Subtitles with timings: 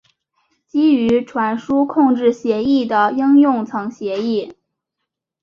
[0.65, 4.51] 基于传输控制协议的应用层协议。